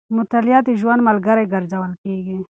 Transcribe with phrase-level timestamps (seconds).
[0.17, 2.37] مطالعه د ژوند ملګری ګرځول کېږي.